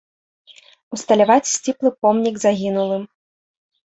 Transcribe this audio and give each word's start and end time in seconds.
Усталяваць 0.95 1.51
сціплы 1.53 1.89
помнік 2.05 2.35
загінулым. 2.45 3.03